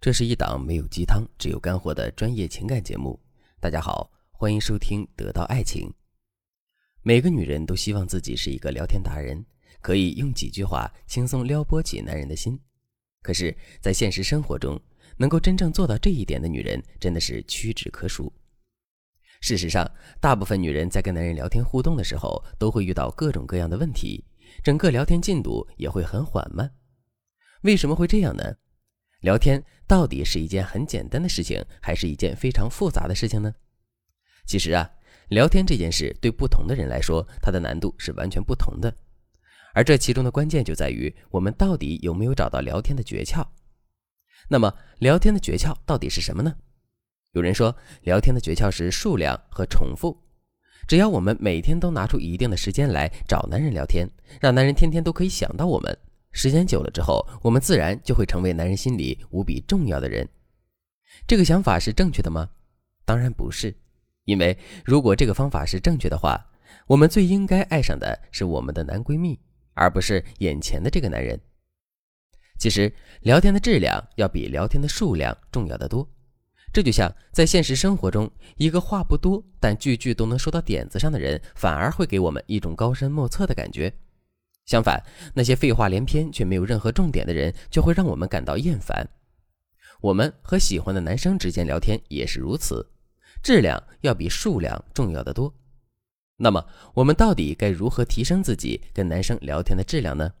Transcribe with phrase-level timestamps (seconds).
[0.00, 3.20] 这是一档没有鸡汤、只有干货的专业情感节目。
[3.60, 5.88] 大家好，欢迎收听《得到爱情》。
[7.02, 9.44] 每个女人都希望自己是一个聊天达人，
[9.82, 12.58] 可以用几句话轻松撩拨起男人的心。
[13.20, 14.80] 可是，在现实生活中，
[15.18, 18.32] 能够真正做到这一点的女人真的是屈指可数。
[19.42, 19.86] 事实上，
[20.18, 24.24] 大部分女人在跟男人聊天互动的时候，都会遇到各种各样的问题，
[24.64, 26.72] 整个聊天进度也会很缓慢。
[27.64, 28.56] 为什么会这样呢？
[29.20, 33.54] 聊天到底是一件很简单的事情，还是一件非常复杂的事情呢？
[34.46, 34.90] 其实啊，
[35.28, 38.94] 聊天这件事对不同的人来说，它的难度是完全不同的。
[39.72, 43.46] 而这其中的关键就在于我们到底有没有找到聊天的诀窍。
[44.48, 46.56] 那么，聊天的诀窍到底是什么呢？
[47.32, 50.18] 有人说，聊天的诀窍是数量和重复。
[50.88, 54.08] 只要我们每天都拿出一定的时间来找男人聊天，
[54.40, 55.96] 让男人天天都可以想到我们。
[56.32, 60.28] 时间久了之后，我们自然就会成为男人心里无比重要的人。
[61.26, 62.48] 这个想法是正确的吗？
[63.04, 63.74] 当然不是，
[64.24, 66.40] 因为如果这个方法是正确的话，
[66.86, 69.38] 我们最应该爱上的是我们的男闺蜜，
[69.74, 71.38] 而不是眼前的这个男人。
[72.58, 76.08] 其实，聊天的质量要比聊天的数量重要的多。
[76.72, 83.92] 这就像在现实生活中，一个话不多但句句都能说到点子上的人，反而会给我们一种高深莫测的感觉。
[84.70, 85.02] 相反，
[85.34, 89.04] 那些废话连篇却没有任何重点的人，就会让我们感到厌烦。
[90.00, 92.88] 我们和喜欢的男生之间聊天也是如此，
[93.42, 95.52] 质量要比数量重要的多。
[96.36, 100.32] 那么，我们到底该如何提升自己跟男生聊天的质量呢？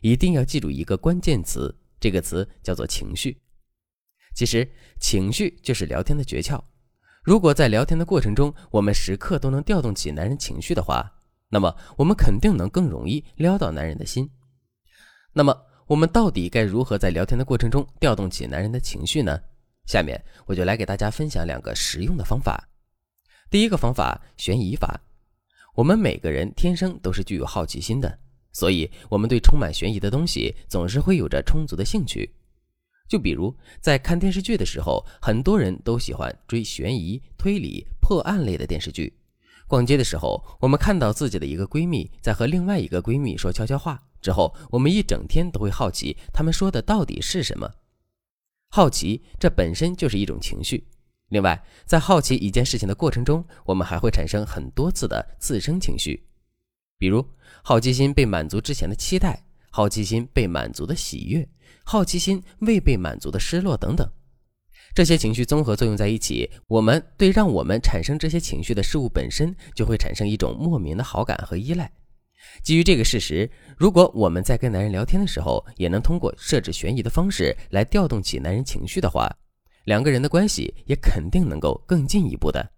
[0.00, 3.36] 一定要记住一个关键词，这个词叫做情绪。
[4.34, 4.66] 其实，
[4.98, 6.58] 情绪就是聊天的诀窍。
[7.22, 11.18] 如果在聊天的过程中，我们时刻都能调动起男人情绪的话，
[11.52, 14.26] 那么我们肯定能更容易撩到男人的心。
[15.34, 15.54] 那么
[15.86, 19.38] 我们到底该如何在聊天的过程中调动起男人的情绪呢？
[19.84, 22.66] 下面我就来给大家分享两个实用的方法。
[23.50, 24.98] 第一个方法，悬疑法。
[25.74, 28.18] 我们每个人天生都是具有好奇心的，
[28.54, 32.34] 所以我们对充满悬疑的东西总是会有着充足的兴趣。
[33.06, 39.12] 就比如在看电视剧的时候，很多人都喜欢追悬疑、推理、破案类的电视剧。
[39.66, 47.70] 逛街的时候，我们看到自己的一个闺蜜在和另外一个闺蜜说悄悄话，之后我们一整天都会好奇她们说的到底是什么。
[48.70, 50.86] 好奇，这本身就是一种情绪。
[51.28, 56.26] 另外，在好奇一件事情的过程中，我们还会产生很多次的自身情绪，
[56.98, 57.26] 比如
[57.62, 61.48] 好奇心被满足之前的期待，好奇心被满足的喜悦，
[61.84, 64.06] 好奇心未被满足的失落等等。
[64.94, 71.90] 这些情绪综合作用在一起，我们对让我们产生这些情绪的事物本身就会产生一种莫名的好感和依赖。
[72.62, 79.34] 基于这个事实，如果我们在跟男人聊天的时候，也能通过设置悬疑的方式来调动起男人情绪的话，
[79.86, 82.70] 两个人的关系也肯定能够更进一步的。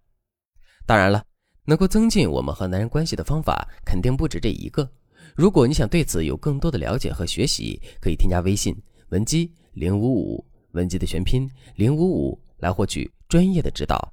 [0.87, 1.25] 当然了，
[1.65, 4.89] 能够增进我们和男人关系的方法肯定不止这一个。
[5.35, 8.77] 如果你想对此有更多的了解和学习，可以添加微信
[9.09, 10.47] 文姬零五五。
[10.75, 14.13] 文姬的全拼零五五来获取专业的指导。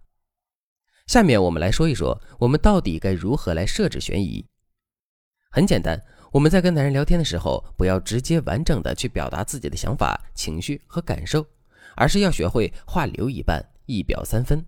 [1.07, 4.45] 下面我们来说一说，我们到底该如何来设置悬疑？
[5.51, 6.01] 很简单，
[6.31, 11.45] 我们在跟男人聊天的时候，不要直接完整的去表达自己的想法、情绪和感受，
[11.95, 14.65] 而是要学会话留一半，一表三分。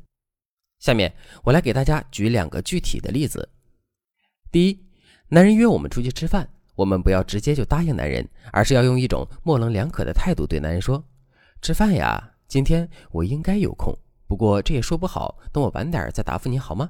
[0.80, 3.48] 下面我来给大家举两个具体的例子。
[4.52, 4.86] 第一，
[5.30, 11.02] 男人约我们出去吃饭，我们不要直接就答应男人，而是要用一种模棱两可的态度对男人说。
[11.64, 13.98] 吃饭呀，今天我应该有空，
[14.28, 16.90] 不过这也说不好，等我晚点再答复你好吗？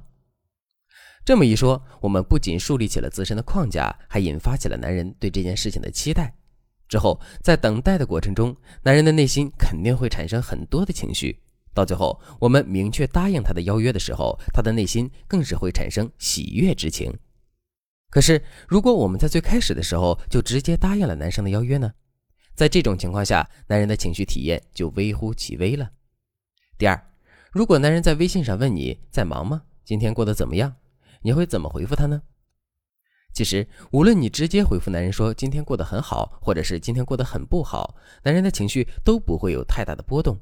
[1.24, 6.34] 这么一说，我们不仅树立起了自身的框架，还引发起了男人对这件事情的期待。
[6.90, 11.40] 之后，在等待的过程中，男人的内心肯定会产生很多的情绪。
[11.76, 17.16] 到最后，我们明确答应他的邀约的时候，他的内心更是会产生喜悦之情。
[18.10, 21.94] 可是，如果我们在最开始的时候就直接答应了男生的邀约呢？
[22.56, 25.92] 在这种情况下，男人的情绪体验就微乎其微了。
[26.78, 27.12] 第二，
[27.52, 29.64] 如果男人在微信上问你在忙吗？
[29.84, 30.76] 今天过得怎么样？
[31.22, 32.22] 你会怎么回复他呢？
[33.34, 40.40] 其实，无论你直接回复男人说今天过得很好，或者是今天过得很不好，男人的情绪都不会有太大的波动。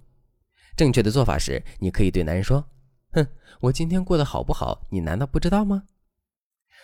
[0.76, 2.66] 正确的做法是，你可以对男人说
[3.14, 3.26] ：“哼，
[3.62, 4.86] 我今天过得好不好？
[4.90, 5.84] 你难道不知道吗？”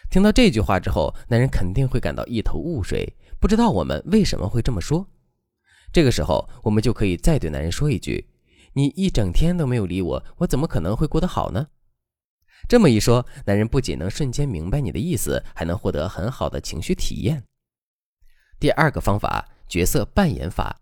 [0.09, 5.05] 听到这句话之后，男人肯定会感到一头雾水，不知道我们为什么会这么说。
[5.91, 8.29] 这个时候，我们就可以再对男人说一句
[8.73, 11.67] ：“你一整天都没有理我，我怎么可能会过得好呢？”
[12.67, 17.43] 这么一说，男人不仅能瞬间明白你的意思，还能获得很好的情绪体验。
[18.59, 20.81] 第二个方法，角色扮演法。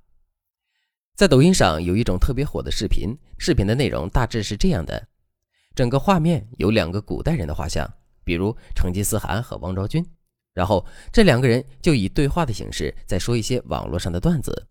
[1.15, 5.07] 在抖音上有一种特别火的视频，视频的内容大致是这样的：
[5.75, 7.89] 整个画面有两个古代人的画像，
[8.23, 10.05] 比如成吉思汗和王昭君，
[10.53, 14.67] 然后这两个人就以对话的形式在说一些网络上的段子。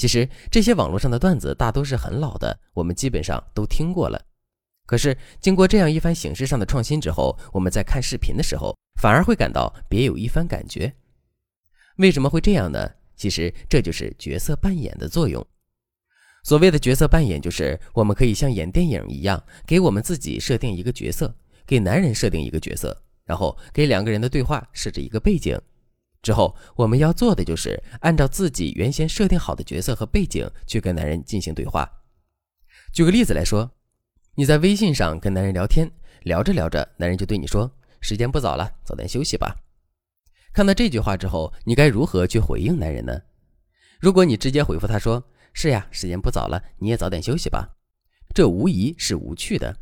[0.00, 4.18] 其实这些网络上的段子大都是很老的，我们基本上都听过了。
[4.86, 10.90] 可是经过这样一番形式上的创新之后，我们在看视频的时候反而会感到别有一番感觉。
[11.96, 12.90] 为什么会这样呢？
[13.14, 15.46] 其实这就是角色扮演的作用。
[16.44, 21.36] 所谓的角色扮演，就是我们可以像演电影一样，给我们自己设定一个角色，
[21.66, 22.96] 给男人设定一个角色，
[23.26, 25.60] 然后给两个人的对话设置一个背景。
[26.22, 31.90] 之后我们要做的就是按照自己原先设定好的角色和背景去跟男人进行对话。
[32.92, 33.70] 举个例子来说，
[34.34, 35.90] 你在微信上跟男人聊天，
[36.22, 37.70] 聊着聊着，男人就对你说
[38.00, 39.56] ：“时间不早了，早点休息吧。”
[40.52, 43.22] 看到这句话之后，你该如何去回应男人呢？
[44.00, 45.22] 如果你直接回复他说
[45.52, 47.76] ：“是呀，时间不早了，你也早点休息吧。”
[48.34, 49.76] 这无疑是无趣的。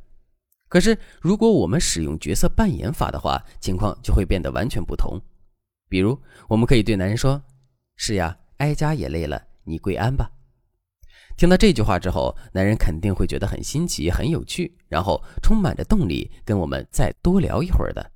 [0.68, 5.20] 可是，如果我们使用角色扮演法的话，情况就会变得完全不同。
[5.88, 7.42] 比如，我们可以对男人说
[7.96, 10.30] ：“是呀，哀家也累了，你跪安吧。”
[11.36, 18.12] 听到这句话之后，男人肯定会觉得很新奇、很有趣，然后充满着动力跟我们再多聊一会儿的。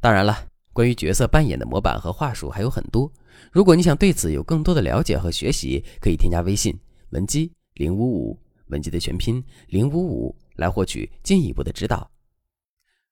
[0.00, 0.48] 当然了。
[0.70, 3.12] 关于角色扮演的模板和话术还有很多，
[3.50, 6.78] 如果你想对此有更多的了解和学习，可以添加微信
[7.10, 12.08] 文姬零五五，文姬的全拼零五五，来获取进一步的指导。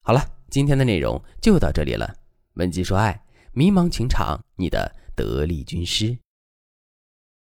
[0.01, 2.15] 好了，今天的内容就到这里了。
[2.55, 3.21] 文姬说爱，
[3.59, 6.19] 迷茫情场，你的得力军师。